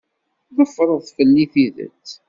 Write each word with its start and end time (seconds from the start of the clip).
Teffreḍ 0.55 1.01
fell-i 1.15 1.45
tidet. 1.53 2.07